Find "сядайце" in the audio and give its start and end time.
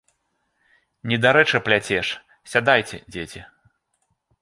2.55-2.97